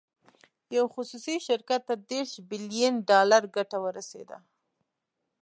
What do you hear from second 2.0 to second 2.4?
دېرش